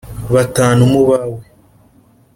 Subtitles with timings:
[0.33, 1.39] Batanu mu bawe: